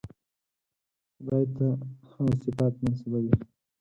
[1.15, 1.67] خدای ته
[2.11, 3.33] هغه صفات منسوبوي.